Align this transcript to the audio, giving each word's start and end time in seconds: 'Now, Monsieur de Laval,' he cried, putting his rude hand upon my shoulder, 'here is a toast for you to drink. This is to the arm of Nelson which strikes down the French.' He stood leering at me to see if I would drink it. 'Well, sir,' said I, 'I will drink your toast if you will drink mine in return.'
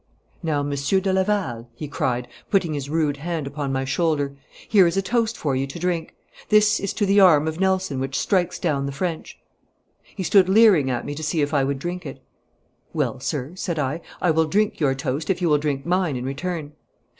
'Now, 0.41 0.63
Monsieur 0.63 0.99
de 0.99 1.13
Laval,' 1.13 1.69
he 1.75 1.87
cried, 1.87 2.27
putting 2.49 2.73
his 2.73 2.89
rude 2.89 3.17
hand 3.17 3.45
upon 3.45 3.71
my 3.71 3.85
shoulder, 3.85 4.35
'here 4.67 4.87
is 4.87 4.97
a 4.97 5.01
toast 5.03 5.37
for 5.37 5.55
you 5.55 5.67
to 5.67 5.77
drink. 5.77 6.15
This 6.49 6.79
is 6.79 6.91
to 6.93 7.05
the 7.05 7.19
arm 7.19 7.47
of 7.47 7.59
Nelson 7.59 7.99
which 7.99 8.17
strikes 8.17 8.57
down 8.57 8.87
the 8.87 8.91
French.' 8.91 9.37
He 10.03 10.23
stood 10.23 10.49
leering 10.49 10.89
at 10.89 11.05
me 11.05 11.13
to 11.13 11.21
see 11.21 11.43
if 11.43 11.53
I 11.53 11.63
would 11.63 11.77
drink 11.77 12.07
it. 12.07 12.19
'Well, 12.93 13.19
sir,' 13.19 13.51
said 13.53 13.77
I, 13.77 14.01
'I 14.23 14.31
will 14.31 14.45
drink 14.45 14.79
your 14.79 14.95
toast 14.95 15.29
if 15.29 15.39
you 15.39 15.47
will 15.47 15.59
drink 15.59 15.85
mine 15.85 16.15
in 16.15 16.25
return.' 16.25 16.73